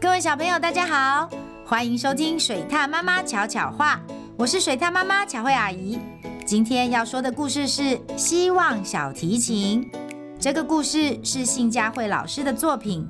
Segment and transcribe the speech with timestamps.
[0.00, 1.28] 各位小朋友，大家好，
[1.66, 4.00] 欢迎收听水獭妈妈巧巧话，
[4.36, 5.98] 我是水獭妈妈巧慧阿姨。
[6.46, 7.82] 今天要说的故事是
[8.16, 9.84] 《希望小提琴》。
[10.40, 13.06] 这个故事是信佳慧老师的作品。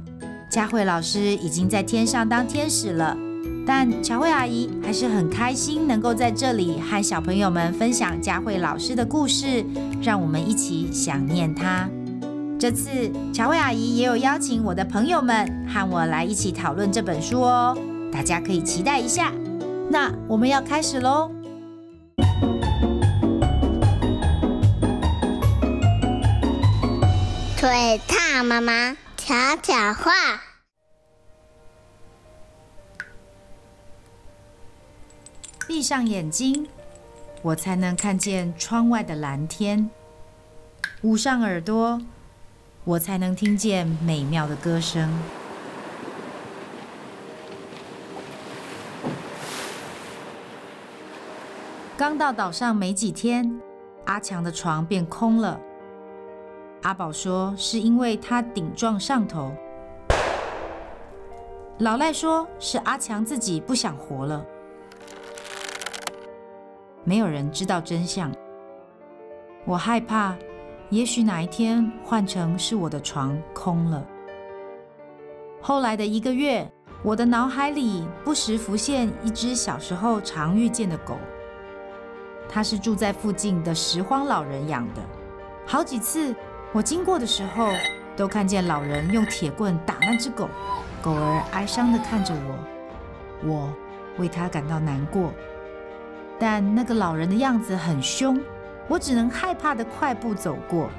[0.50, 3.16] 佳慧老师已经在天上当天使了，
[3.64, 9.64] 但巧慧阿姨还是很开心能够在这里和小朋友们分享佳慧老师的故事，
[10.02, 11.88] 让我们一起想念她。
[12.62, 17.76] 这次巧慧阿姨也有邀请我的朋友们和我来一起讨论这本书哦，
[18.12, 19.32] 大家可以期待一下。
[19.90, 21.28] 那我们要开始喽！
[27.56, 30.12] 腿踏妈妈巧巧话，
[35.66, 36.68] 闭上眼睛，
[37.42, 39.90] 我才能看见窗外的蓝天；
[41.00, 42.00] 捂上耳朵。
[42.84, 45.08] 我才能听见美妙的歌声。
[51.96, 53.60] 刚到岛上没几天，
[54.06, 55.60] 阿强的床便空了。
[56.82, 59.52] 阿宝说是因为他顶撞上头。
[61.78, 64.44] 老赖说是阿强自己不想活了。
[67.04, 68.32] 没有人知道真相。
[69.64, 70.34] 我害怕。
[70.92, 74.04] 也许哪一天换成是我的床空了。
[75.58, 76.70] 后来的一个月，
[77.02, 81.16] 我的脑海里不时浮现一只小时候常遇见的狗。
[82.46, 85.00] 它是住在附近的拾荒老人养的。
[85.64, 86.36] 好几次
[86.74, 87.70] 我经过的时候，
[88.14, 90.46] 都看见老人用铁棍打那只狗，
[91.00, 92.34] 狗儿哀伤地看着
[93.42, 93.72] 我，我
[94.18, 95.32] 为它感到难过。
[96.38, 98.38] 但那个老人的样子很凶。
[98.92, 100.90] 我只能害怕地快步走过。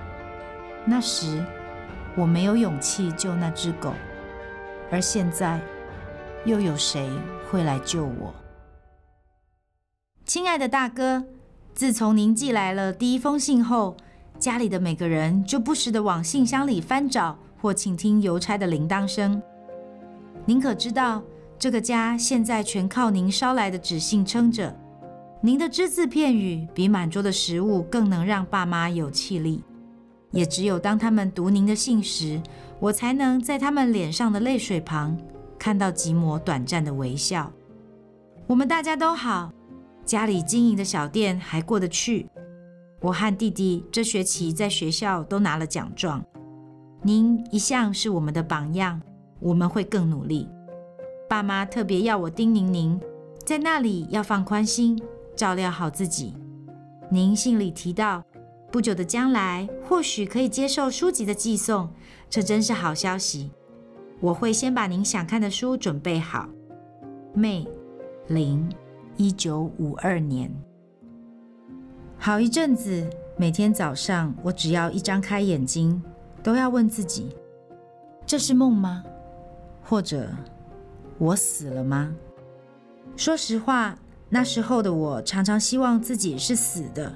[0.83, 1.45] 那时，
[2.15, 3.93] 我没有勇气救那只狗，
[4.89, 5.61] 而现在，
[6.43, 7.07] 又有谁
[7.51, 8.33] 会来救我？
[10.25, 11.23] 亲爱的大哥，
[11.75, 13.95] 自从您寄来了第一封信后，
[14.39, 19.39] 家里的每个人就不时地往信箱里翻找或倾听邮差的铃铛声。
[20.45, 21.21] 您可知道，
[21.59, 24.75] 这个家现在全靠您捎来的纸信撑着？
[25.45, 29.61] 您的只字片语比满桌的食物更能让爸妈有气力，
[30.31, 32.41] 也只有当他们读您的信时，
[32.79, 35.17] 我才能在他们脸上的泪水旁
[35.59, 37.51] 看到几抹短暂的微笑。
[38.47, 39.51] 我们大家都好，
[40.05, 42.25] 家里经营的小店还过得去。
[43.01, 46.23] 我和弟弟这学期在学校都拿了奖状。
[47.01, 49.01] 您一向是我们的榜样，
[49.41, 50.47] 我们会更努力。
[51.29, 52.97] 爸妈特别要我叮咛您，
[53.43, 54.97] 在那里要放宽心。
[55.35, 56.33] 照料好自己。
[57.09, 58.23] 您信里提到，
[58.71, 61.89] 不久的将来或许可以接受书籍的寄送，
[62.29, 63.51] 这真是好消息。
[64.19, 66.49] 我会先把您想看的书准备好。
[67.33, 67.67] 妹，
[68.27, 68.67] 零，
[69.17, 70.51] 一九五二年。
[72.17, 76.01] 好一阵子，每天早上我只要一张开眼睛，
[76.41, 77.35] 都要问自己：
[78.25, 79.03] 这是梦吗？
[79.83, 80.29] 或者
[81.17, 82.15] 我死了吗？
[83.15, 83.97] 说实话。
[84.33, 87.13] 那时候的我常常希望自己是死的，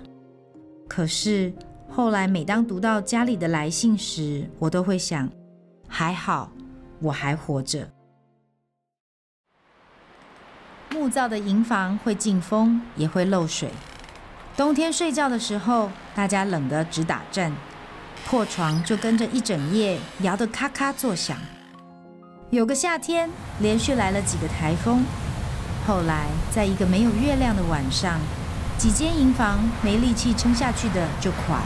[0.87, 1.51] 可是
[1.89, 5.27] 后来每当读到家里的来信时，我都会想，
[5.87, 6.51] 还好
[6.99, 7.89] 我还活着。
[10.91, 13.71] 木造的营房会进风，也会漏水。
[14.55, 17.51] 冬天睡觉的时候，大家冷得直打颤，
[18.27, 21.35] 破床就跟着一整夜摇得咔咔作响。
[22.51, 23.27] 有个夏天，
[23.59, 25.03] 连续来了几个台风。
[25.87, 28.19] 后来，在一个没有月亮的晚上，
[28.77, 31.65] 几间营房没力气撑下去的就垮了，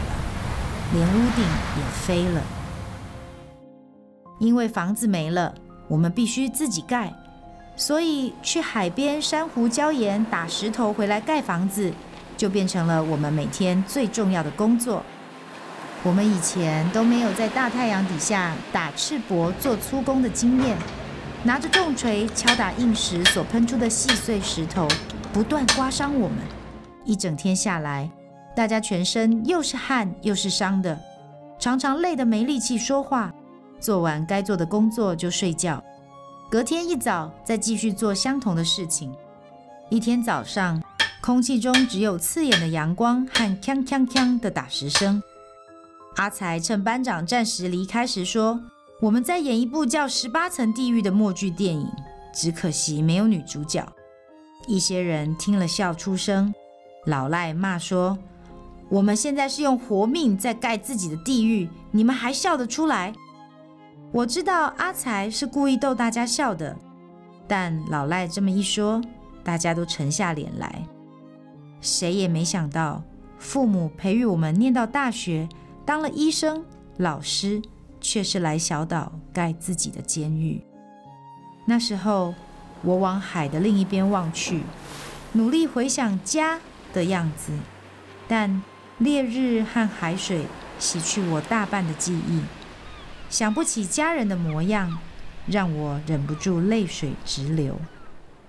[0.92, 1.44] 连屋顶
[1.76, 2.40] 也飞了。
[4.38, 5.52] 因为房子没了，
[5.88, 7.12] 我们必须自己盖，
[7.74, 11.92] 所以去海边珊瑚礁岩打石头回来盖房子，
[12.36, 15.02] 就变成了我们每天最重要的工作。
[16.04, 20.76] 我们以前都没有在大太阳底下打赤膊做粗工的经验。
[21.44, 24.86] 拿着重锤敲打硬石所喷出的细碎石头，
[25.32, 26.38] 不断刮伤我们。
[27.04, 28.08] 一整天下来，
[28.54, 30.96] 大家全身又是汗又是伤的，
[31.58, 33.34] 常常累得没力气说话。
[33.80, 35.82] 做完该做的工作就睡觉，
[36.48, 39.12] 隔天一早再继续做相同的事情。
[39.88, 40.80] 一天早上，
[41.20, 45.20] 空气中只有刺眼的阳光和锵锵锵的打石声。
[46.14, 48.60] 阿才趁班长暂时离开时说。
[49.02, 51.90] 我们在演一部叫《十八层地狱》的默剧电影，
[52.32, 53.84] 只可惜没有女主角。
[54.68, 56.54] 一些人听了笑出声，
[57.06, 58.16] 老赖骂说
[58.88, 63.12] ：“我们现在是用活命在盖自己的地狱，你们还笑得出来？”
[64.14, 66.76] 我知道阿才是故意逗大家笑的，
[67.48, 69.02] 但老赖这么一说，
[69.42, 70.86] 大家都沉下脸来。
[71.80, 73.02] 谁也没想到，
[73.36, 75.48] 父母培育我们念到大学，
[75.84, 76.64] 当了医生、
[76.98, 77.60] 老师，
[78.02, 80.62] 却是来小岛盖自己的监狱。
[81.64, 82.34] 那时候，
[82.82, 84.64] 我往海的另一边望去，
[85.32, 86.58] 努力回想家
[86.92, 87.52] 的样子，
[88.28, 88.62] 但
[88.98, 90.44] 烈日和海水
[90.78, 92.42] 洗去我大半的记忆，
[93.30, 94.98] 想不起家人的模样，
[95.46, 97.80] 让我忍不住泪水直流。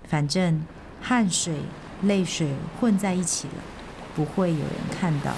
[0.07, 0.63] 反正
[1.01, 1.55] 汗水、
[2.01, 2.49] 泪水
[2.79, 3.63] 混在一起了，
[4.15, 5.31] 不会有人看到。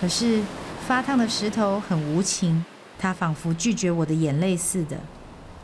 [0.00, 0.42] 可是
[0.86, 2.64] 发烫的石头很无情，
[3.02, 4.96] 他仿佛拒绝我的眼泪似的，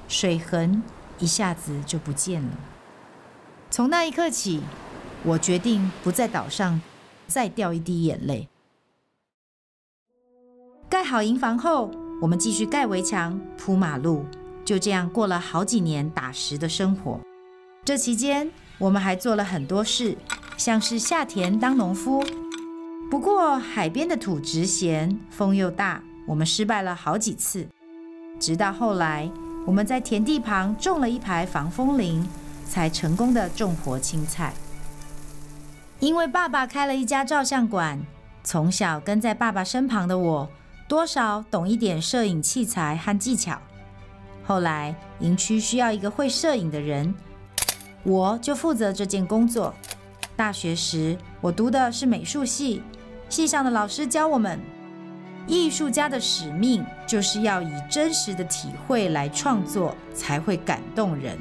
[0.08, 0.82] 水痕
[1.20, 2.48] 一下子就不见了。
[3.70, 4.60] 从那一刻起，
[5.22, 6.82] 我决定不在岛上
[7.28, 8.48] 再掉一滴眼泪。
[10.88, 14.24] 盖好营房后，我们继续盖围墙、铺马路，
[14.64, 17.20] 就这样过了好几年打石的生活。
[17.84, 20.18] 这期间，我们还做了很多事，
[20.56, 22.20] 像是下田当农夫。
[23.08, 27.66] 不过海边的土质咸，风又大，我们失败了好几次。
[28.38, 29.28] 直到后来，
[29.66, 32.24] 我们在田地旁种了一排防风林，
[32.66, 34.52] 才成功的种活青菜。
[36.00, 37.98] 因为爸爸开了一家照相馆，
[38.44, 40.48] 从小跟在爸爸身旁的我，
[40.86, 43.58] 多少懂一点摄影器材和技巧。
[44.44, 47.14] 后来营区需要一个会摄影的人。
[48.04, 49.74] 我就负责这件工作。
[50.36, 52.80] 大学时，我读的是美术系，
[53.28, 54.60] 系上的老师教我们，
[55.48, 61.38] 艺术家的使命就是要以真实的体会来创作，才会感动人。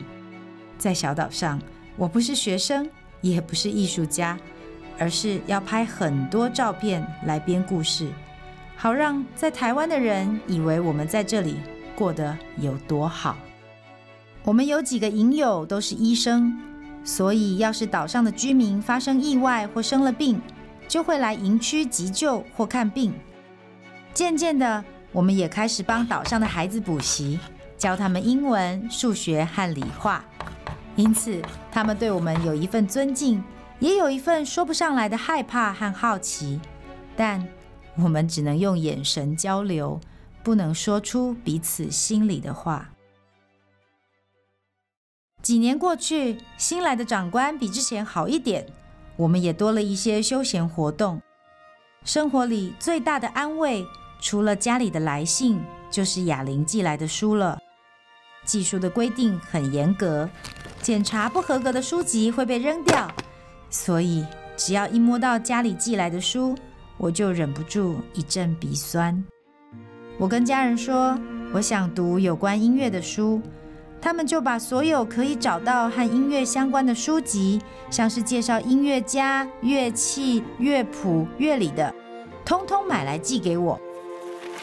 [0.77, 1.61] 在小岛上，
[1.97, 2.89] 我不是学生，
[3.19, 4.39] 也不是艺术家，
[4.97, 8.07] 而是要拍很多照片来编故事，
[8.77, 11.57] 好让在台湾的人以为我们在这里
[11.93, 13.35] 过得有多好。
[14.43, 16.57] 我们有几个营友都是医生，
[17.03, 20.41] 所以要是岛上的居民发生意外或生了病，
[20.87, 23.13] 就会来营区急救或看病。
[24.17, 27.39] 渐渐的，我们也开始帮岛上的孩子补习，
[27.77, 30.25] 教他们英文、数学和理化。
[30.95, 31.39] 因此，
[31.71, 33.43] 他们对我们有一份尊敬，
[33.77, 36.59] 也有一份说不上来的害怕和好奇。
[37.15, 37.47] 但
[37.95, 40.01] 我们只能用眼神交流，
[40.41, 42.89] 不能说出彼此心里的话。
[45.43, 48.65] 几年过去，新来的长官比之前好一点，
[49.15, 51.21] 我们也多了一些休闲活动。
[52.03, 53.85] 生活里最大的安慰，
[54.19, 57.57] 除了家里的来信，就是雅玲寄来的书了。
[58.45, 60.29] 寄书的规定很严格，
[60.81, 63.09] 检查不合格的书籍会被扔掉，
[63.69, 64.25] 所以
[64.55, 66.55] 只要一摸到家里寄来的书，
[66.97, 69.23] 我就忍不住一阵鼻酸。
[70.17, 71.17] 我跟家人说，
[71.53, 73.41] 我想读有关音乐的书。
[73.99, 77.59] 他们就把所有可以找到和音乐相关的书籍，
[77.89, 81.93] 像是介绍音乐家、乐器、乐谱、乐理的，
[82.45, 83.77] 通通买来寄给我。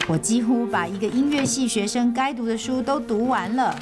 [0.07, 3.75] 我几乎把一个音乐系学生该读的书都读完了。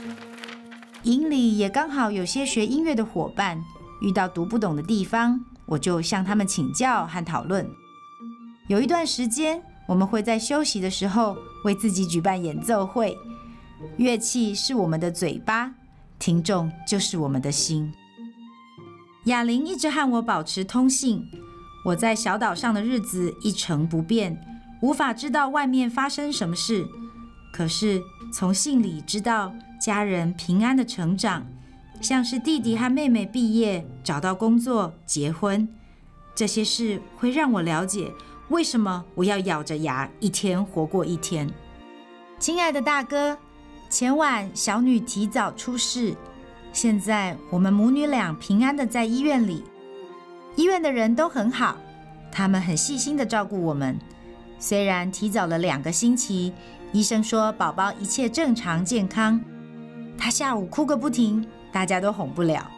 [1.03, 3.61] 营里也刚好有些学音乐的伙伴，
[4.01, 7.69] 遇到读不懂的地方，我就向他们请教和讨论。
[8.69, 13.19] 有一段时间，我们会在休息的时候为自己举办演奏会。
[13.97, 15.75] 乐器是我们的嘴巴，
[16.21, 17.93] 听众就是我们的心。
[19.25, 21.25] 哑铃一直和我保持通信，
[21.87, 24.41] 我在小岛上的日子一成不变，
[24.83, 26.87] 无法知道外面发生什么事。
[27.51, 31.47] 可是从信里知道家人平安的成长，
[32.01, 35.67] 像是弟弟和妹妹毕业、找到工作、结婚，
[36.35, 38.13] 这些事会让我了解
[38.49, 41.49] 为什么我要咬着牙一天活过一天。
[42.39, 43.39] 亲爱的大哥。
[43.91, 46.17] 前晚小女提早出世，
[46.73, 49.63] 现在我们母女俩平安的在医院里。
[50.57, 51.77] 医院的人都很好，
[52.33, 53.99] 他们很细心的照顾我们。
[54.63, 56.53] 虽然提早了两个星期，
[56.93, 59.41] 医生说宝宝一切正常健康。
[60.17, 62.71] 他下午哭个不停，大家都哄不了。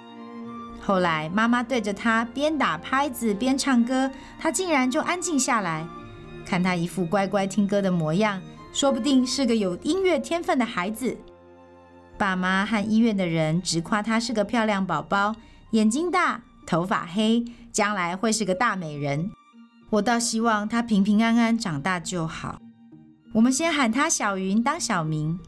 [0.80, 4.10] 后来妈妈对着他边打拍子边唱歌，
[4.40, 5.86] 他竟然就安静下来。
[6.46, 8.40] 看他一副乖乖听歌的模样。
[8.72, 11.16] 说不定是个有音乐天分的孩子。
[12.16, 15.36] 爸妈和医院的人直夸他是个漂亮宝宝，
[15.72, 19.30] 眼睛大，头发黑，将来会是个大美人。
[19.94, 22.60] 我倒希望她平平安安长大就好。
[23.32, 25.38] 我们先喊她小云当小名。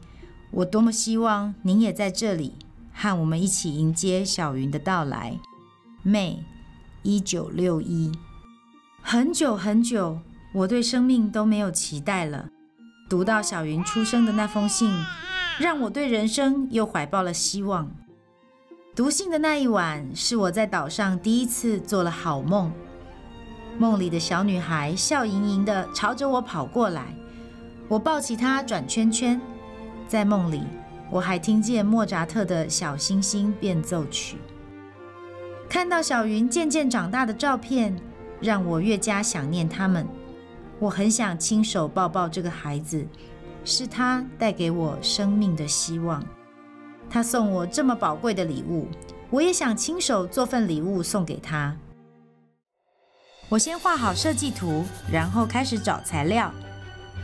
[0.51, 2.53] 我多么希望您也在这里，
[2.93, 5.37] 和我们一起迎接小云的到来。
[6.05, 6.37] May，
[7.03, 8.11] 一九六一。
[9.01, 10.19] 很久很久，
[10.53, 12.49] 我对生命都没有期待了。
[13.09, 14.89] 读到小云出生的那封信，
[15.59, 17.91] 让我对人生又怀抱了希望。
[18.95, 22.71] 读信的那一晚是我在岛上第一次做了好梦。
[23.79, 27.15] 梦里的小女孩笑盈盈地朝着我跑过来，
[27.87, 29.39] 我抱起她转圈圈。
[30.07, 30.63] 在梦里，
[31.11, 34.37] 我还听见莫扎特的小星星变奏曲。
[35.69, 37.95] 看到小云渐渐长大的照片，
[38.41, 40.07] 让我越加想念他们。
[40.79, 43.05] 我很想亲手抱抱这个孩子，
[43.63, 46.23] 是他带给我生命的希望。
[47.09, 48.87] 他送我这么宝贵的礼物，
[49.29, 51.75] 我也想亲手做份礼物送给他。
[53.49, 56.51] 我先画好设计图，然后开始找材料。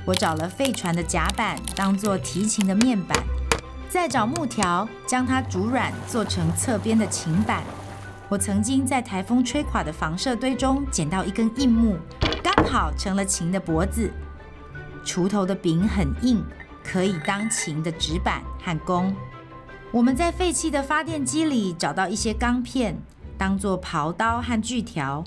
[0.06, 3.22] 我找了废船的甲板当做提琴的面板，
[3.90, 7.62] 再找木条将它煮软做成侧边的琴板。
[8.30, 11.98] 我曾经在台风吹垮的房舍堆中捡到一根硬木，
[12.42, 14.10] 刚好成了琴的脖子。
[15.04, 16.42] 锄头的柄很硬，
[16.86, 19.14] 可以当琴的指板和弓。
[19.92, 22.98] 我们在废弃的发电机里找到一些钢片，
[23.38, 25.22] 当做刨刀和锯条。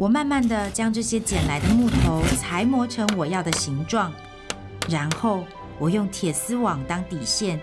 [0.00, 4.10] 我慢慢地将这些捡来的木头裁磨成我要的形状，
[4.88, 5.44] 然后
[5.78, 7.60] 我用铁丝网当底线，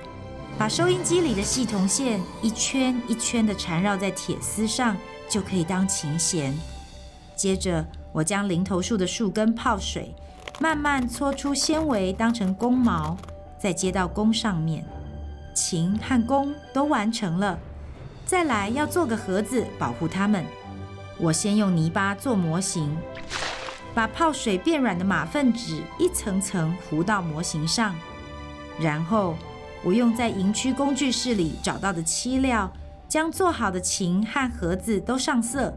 [0.56, 4.96] 把收音机里的细铜线一圈一圈地缠绕在铁丝上，
[5.28, 6.56] 就可以当琴弦。
[7.36, 10.14] 接着，我将零头树的树根泡水，
[10.60, 13.18] 慢慢搓出纤维当成弓毛，
[13.58, 14.86] 再接到弓上面。
[15.56, 17.58] 琴和弓都完成了，
[18.28, 20.46] 再来要做个盒子保护它们。
[21.20, 22.96] 我先用泥巴做模型，
[23.96, 27.96] 把泡水变软的马粪纸一层层糊到模型上，
[28.80, 29.36] 然后
[29.84, 32.72] 我用在营区工具室里找到的漆料，
[33.08, 35.76] 将做好的琴和盒子都上色。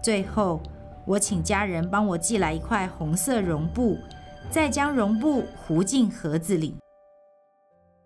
[0.00, 0.62] 最后，
[1.04, 3.98] 我请家人帮我寄来一块红色绒布，
[4.50, 6.76] 再将绒布糊进盒子里。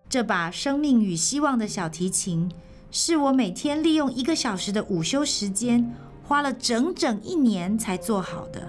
[0.08, 2.50] 这把生命与希望的小提琴，
[2.90, 5.94] 是我每天利用一个小时的午休时间，
[6.30, 8.68] 花了整整一年才做好的。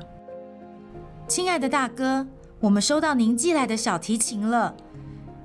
[1.28, 2.26] 亲爱的大哥，
[2.60, 4.76] 我们收到您寄来的小提琴了。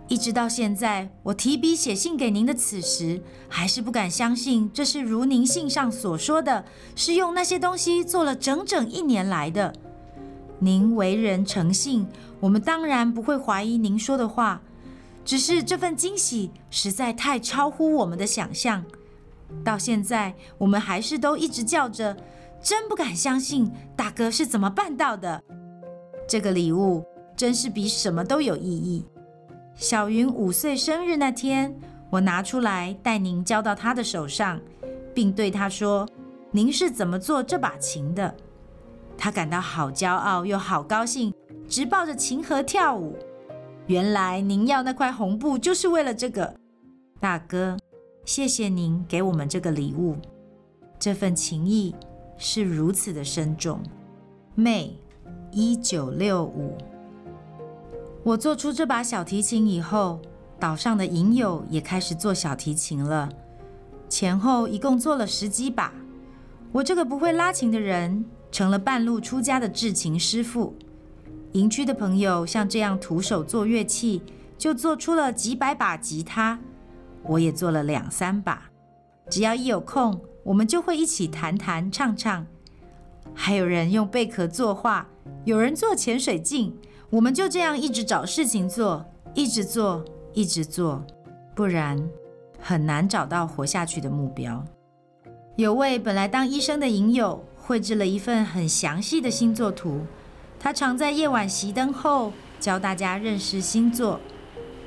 [0.09, 3.21] 一直到现在，我提笔写信给您的此时，
[3.51, 9.75] 还是不敢相信这是如您信上所说的，是用那些东西做了整整一年来的。
[10.59, 12.07] 您为人诚信，
[12.41, 14.63] 我们当然不会怀疑您说的话。
[15.23, 18.87] 只是这份惊喜实在太超乎我们的想象，
[19.65, 22.17] 到现在我们还是都一直叫着，
[22.61, 25.43] 真不敢相信大哥是怎么办到的。
[26.29, 27.05] 这个礼物
[27.37, 29.07] 真是比什么都有意义。
[29.75, 31.75] 小云五岁生日那天，
[32.11, 34.61] 我拿出来带您交到他的手上，
[35.15, 36.09] 并对他说
[36.51, 38.35] ：“您是怎么做这把琴的？”
[39.19, 41.33] 他感到好骄傲又好高兴，
[41.69, 43.17] 直抱着琴盒跳舞。
[43.87, 46.55] 原来您要那块红布就是为了这个，
[47.21, 47.77] 大哥，
[48.27, 50.17] 谢谢您给我们这个礼物，
[50.99, 51.95] 这份情谊
[52.37, 53.81] 是如此的深重。
[54.59, 54.91] May，
[55.53, 56.77] 一九六五。
[58.25, 60.21] 我做出这把小提琴以后，
[60.59, 63.29] 岛上的营友也开始做小提琴了，
[64.09, 65.95] 前后一共做了十几把。
[66.73, 70.75] 我这个不会拉琴的人，成了半路出家的制琴师傅。
[71.53, 74.21] 营区的朋友像这样徒手做乐器，
[74.59, 76.59] 就做出了几百把吉他。
[77.29, 78.71] 我也做了两三把。
[79.29, 82.47] 只要一有空，我们就会一起弹弹唱唱。
[83.35, 85.07] 还有人用贝壳作画，
[85.45, 86.75] 有人做潜水镜。
[87.11, 89.05] 我们就这样一直找事情做，
[89.35, 91.05] 一直做，一直做，
[91.55, 92.03] 不然
[92.61, 94.65] 很难找到活下去的目标。
[95.57, 100.01] 有位本来当医生的影友绘制了一份很详细的星座图。
[100.59, 104.19] 他常在夜晚熄灯后教大家认识星座。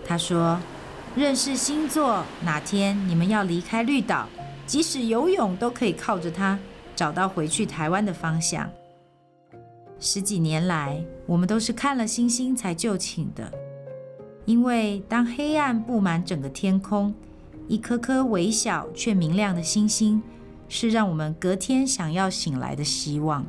[0.05, 0.59] 他说
[1.19, 4.25] ：“认识星座，哪天你们要离开绿岛，
[4.65, 6.57] 即使游泳都可以靠着它
[6.95, 8.69] 找到回去台湾的方向。”
[9.99, 13.51] 十几年来，我们都是看了星星才就寝的，
[14.45, 17.13] 因为当黑暗布满整个天空，
[17.67, 20.23] 一颗颗微小却明亮的星星，
[20.69, 23.45] 是让我们隔天想要醒来的希望。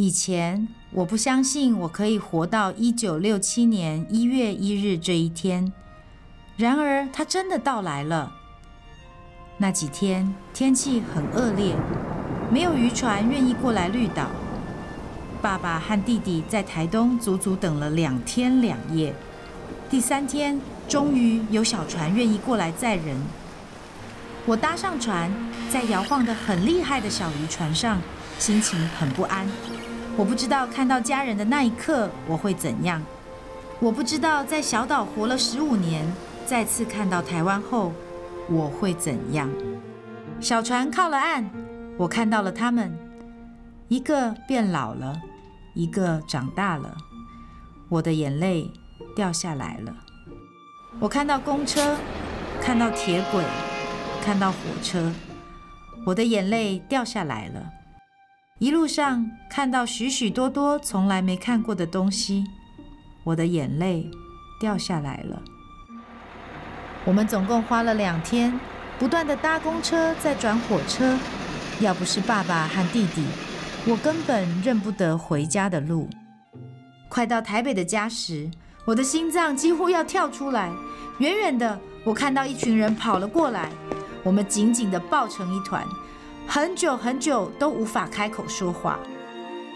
[0.00, 5.72] 以前我不相信我可以活到一九六七年一月一日这一天，
[6.56, 8.32] 然而它真的到来了。
[9.56, 11.74] 那几天天气很恶劣，
[12.48, 14.30] 没有渔船愿意过来绿岛。
[15.42, 19.12] 爸爸和弟弟在台东足足等了两天两夜，
[19.90, 23.20] 第三天终于有小船愿意过来载人。
[24.46, 25.28] 我搭上船，
[25.68, 28.00] 在摇晃得很厉害的小渔船上，
[28.38, 29.44] 心情很不安。
[30.18, 33.00] 我不知道看到家人的那一刻我会怎样，
[33.78, 36.04] 我不知道在小岛活了十五年，
[36.44, 37.92] 再次看到台湾后，
[38.50, 39.48] 我会怎样？
[40.40, 41.48] 小船靠了岸，
[41.96, 42.92] 我看到了他们，
[43.86, 45.16] 一个变老了，
[45.72, 46.96] 一个长大了。
[47.88, 48.68] 我的眼泪
[49.14, 49.94] 掉下来了。
[50.98, 51.96] 我看到公车，
[52.60, 53.44] 看到铁轨，
[54.24, 55.12] 看到火车，
[56.04, 57.77] 我的眼泪掉下来了。
[58.58, 62.44] 一路上看到许许多多从来没看过的东西，
[63.22, 64.10] 我的眼泪
[64.60, 65.40] 掉下来了。
[67.04, 68.58] 我们总共花了两天，
[68.98, 71.16] 不断地搭公车再转火车。
[71.80, 73.24] 要不是爸爸和弟弟，
[73.86, 76.10] 我根本认不得回家的路。
[77.08, 78.50] 快到台北的家时，
[78.84, 80.72] 我的心脏几乎要跳出来。
[81.18, 83.70] 远远的，我看到一群人跑了过来，
[84.24, 85.86] 我们紧紧地抱成一团，
[86.50, 88.98] 很久很久都无法开口说话。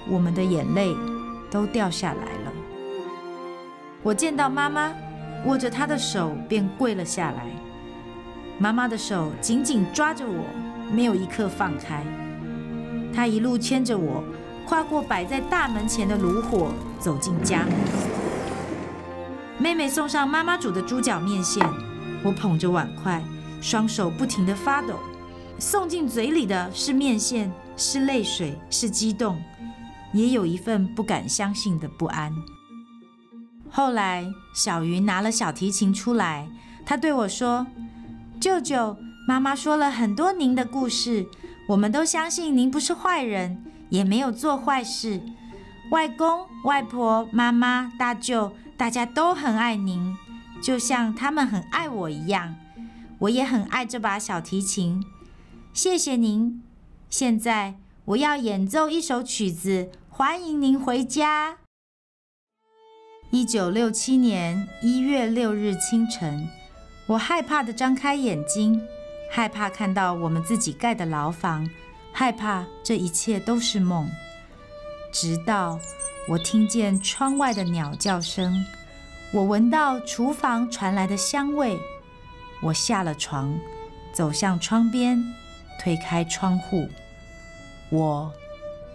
[0.08, 0.96] 我们的眼泪
[1.50, 2.52] 都掉下来了。
[4.02, 4.92] 我见到妈妈。
[5.44, 7.44] 握着她的手，便跪了下来。
[8.58, 10.44] 妈妈的手紧紧抓着我，
[10.92, 12.04] 没有一刻放开。
[13.12, 14.22] 她一路牵着我，
[14.64, 17.66] 跨过摆在大门前的炉火，走进家。
[19.58, 21.68] 妹妹送上妈妈煮的猪脚面线，
[22.22, 23.20] 我捧着碗筷，
[23.60, 24.94] 双手不停地发抖。
[25.62, 29.40] 送进嘴里的是面线，是泪水，是激动，
[30.12, 32.34] 也有一份不敢相信的不安。
[33.70, 36.48] 后来，小云拿了小提琴出来，
[36.84, 37.64] 她对我说
[38.42, 38.96] ：“舅舅，
[39.28, 41.28] 妈妈说了很多您的故事，
[41.68, 45.22] 我们都相信您不是坏人，也没有做坏事。
[45.92, 50.16] 外公、外婆、妈妈、大舅，大家都很爱您，
[50.60, 52.56] 就像他们很爱我一样。
[53.20, 55.00] 我也很爱这把小提琴。
[55.72, 56.62] 谢谢您。
[57.08, 61.58] 现在我要演奏一首曲子，欢迎您回家。”
[63.32, 66.46] 一九六七年一月六日清晨，
[67.06, 68.86] 我害怕的张开眼睛，
[69.30, 71.68] 害怕看到我们自己盖的牢房，
[72.12, 74.10] 害怕这一切都是梦。
[75.10, 75.80] 直到
[76.28, 78.62] 我听见窗外的鸟叫声，
[79.32, 81.78] 我闻到厨房传来的香味，
[82.60, 83.58] 我下了床，
[84.12, 85.34] 走向窗边，
[85.82, 86.88] 推开窗户，
[87.90, 88.32] 我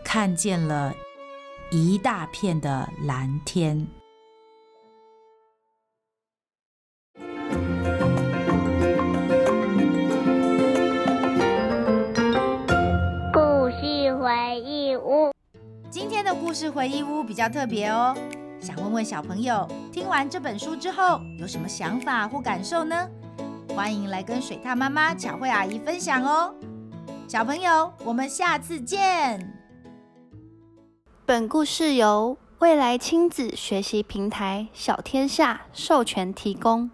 [0.06, 0.94] 看见了
[1.70, 3.86] 一大片的蓝天。
[13.34, 15.34] 故事回忆屋
[15.90, 18.16] 今天的故事回忆屋比较特别哦，
[18.62, 22.96] 想问问小朋友，听完这本书之后有什么想法或感受呢？
[23.76, 26.56] 欢迎来跟水獭妈妈巧慧阿姨分享哦。
[27.28, 29.54] 小朋友，我们下次见。
[31.26, 36.86] 本故事由未来亲子学习平台小天下授权提供。